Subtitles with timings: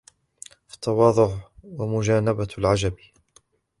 [0.67, 2.95] فَالتَّوَاضُعُ وَمُجَانَبَةُ الْعُجْبِ